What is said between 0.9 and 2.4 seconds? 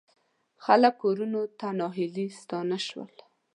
کورونو ته ناهیلي